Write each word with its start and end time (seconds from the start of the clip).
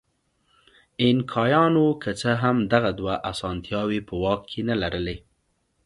اینکایانو 1.03 1.87
که 2.03 2.11
څه 2.21 2.31
هم 2.43 2.57
دغه 2.73 2.91
دوه 2.99 3.15
اسانتیاوې 3.31 3.99
په 4.07 4.13
واک 4.23 4.41
کې 4.51 4.61
نه 4.69 4.75
لرلې. 4.81 5.17